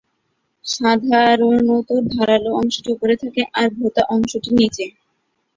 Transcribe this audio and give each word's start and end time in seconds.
সাধারণত 0.65 1.79
ধারালো 2.13 2.49
অংশটি 2.59 2.89
উপরে 2.95 3.15
থাকে, 3.15 3.41
আর 3.53 3.67
ভোঁতা 3.77 4.03
অংশটি 4.15 4.49
নিচে। 4.59 4.85